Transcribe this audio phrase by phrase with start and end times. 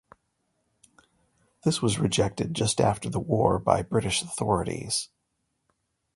[1.63, 5.09] This was rejected just after the war by British authorities.